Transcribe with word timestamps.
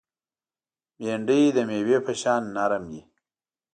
بېنډۍ 0.97 1.41
د 1.55 1.57
مېوې 1.69 1.97
په 2.05 2.13
شان 2.21 2.41
نرم 2.55 2.83
وي 2.91 3.01